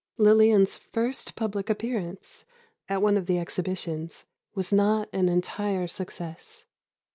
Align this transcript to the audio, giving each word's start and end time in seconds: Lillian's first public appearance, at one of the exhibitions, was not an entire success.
Lillian's 0.17 0.77
first 0.77 1.35
public 1.35 1.69
appearance, 1.69 2.45
at 2.89 3.03
one 3.03 3.17
of 3.17 3.27
the 3.27 3.37
exhibitions, 3.37 4.25
was 4.55 4.73
not 4.73 5.07
an 5.13 5.29
entire 5.29 5.85
success. 5.85 6.65